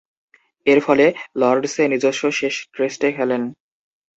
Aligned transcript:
এরফলে 0.67 1.05
লর্ডসে 1.35 1.83
নিজস্ব 1.87 2.23
শেষ 2.31 2.55
টেস্টে 2.73 3.09
খেলেন। 3.17 3.41